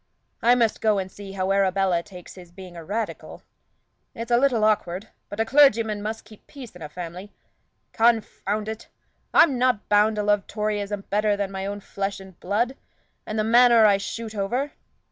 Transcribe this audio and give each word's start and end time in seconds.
I 0.41 0.55
must 0.55 0.81
go 0.81 0.97
and 0.97 1.11
see 1.11 1.33
how 1.33 1.51
Arabella 1.51 2.01
takes 2.01 2.33
his 2.33 2.51
being 2.51 2.75
a 2.75 2.83
Radical. 2.83 3.43
It's 4.15 4.31
a 4.31 4.37
little 4.37 4.63
awkward; 4.63 5.09
but 5.29 5.39
a 5.39 5.45
clergyman 5.45 6.01
must 6.01 6.25
keep 6.25 6.47
peace 6.47 6.75
in 6.75 6.81
a 6.81 6.89
family. 6.89 7.31
Confound 7.93 8.67
it! 8.67 8.87
I'm 9.31 9.59
not 9.59 9.87
bound 9.89 10.15
to 10.15 10.23
love 10.23 10.47
Toryism 10.47 11.01
better 11.11 11.37
than 11.37 11.51
my 11.51 11.67
own 11.67 11.81
flesh 11.81 12.19
and 12.19 12.39
blood, 12.39 12.75
and 13.27 13.37
the 13.37 13.43
manor 13.43 13.85
I 13.85 13.97
shoot 13.97 14.33
over. 14.33 14.71